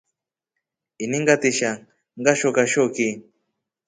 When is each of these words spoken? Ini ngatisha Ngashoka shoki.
Ini 1.03 1.17
ngatisha 1.23 1.71
Ngashoka 2.19 2.61
shoki. 2.73 3.07